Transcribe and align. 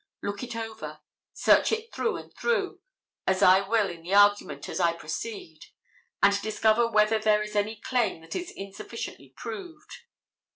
Look 0.23 0.41
it 0.41 0.55
over, 0.55 1.01
search 1.31 1.71
it 1.71 1.93
through 1.93 2.17
and 2.17 2.33
through, 2.33 2.81
as 3.27 3.43
I 3.43 3.61
will 3.69 3.87
in 3.87 4.01
the 4.01 4.15
argument 4.15 4.67
as 4.67 4.79
I 4.79 4.93
proceed, 4.93 5.65
and 6.23 6.41
discover 6.41 6.87
whether 6.89 7.19
there 7.19 7.43
is 7.43 7.55
any 7.55 7.75
claim 7.75 8.21
that 8.21 8.35
is 8.35 8.49
insufficiently 8.49 9.31
proved. 9.37 9.97